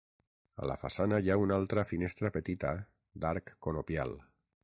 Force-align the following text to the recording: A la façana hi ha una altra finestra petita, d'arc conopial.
A 0.61 0.69
la 0.69 0.77
façana 0.83 1.19
hi 1.25 1.29
ha 1.33 1.37
una 1.41 1.59
altra 1.63 1.83
finestra 1.91 2.33
petita, 2.39 2.73
d'arc 3.25 3.55
conopial. 3.67 4.19